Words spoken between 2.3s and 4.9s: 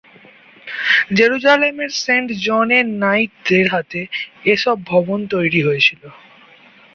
জনের নাইটদের হাতে এসব